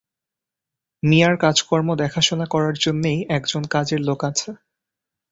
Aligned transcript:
মিয়ার 1.03 1.35
কাজকর্ম 1.43 1.89
দেখাশোনা 1.95 2.45
করার 2.45 2.75
জন্যেই 2.77 3.19
একজন 3.37 3.63
কাজের 3.73 4.01
লোক 4.07 4.19
আছে। 4.29 4.49